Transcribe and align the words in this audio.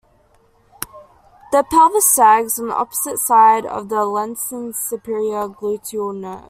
The 1.51 1.63
pelvis 1.63 2.09
sags 2.09 2.57
on 2.57 2.69
the 2.69 2.73
opposite 2.75 3.19
side 3.19 3.67
of 3.67 3.89
the 3.89 3.97
lesioned 3.97 4.73
superior 4.75 5.47
gluteal 5.47 6.19
nerve. 6.19 6.39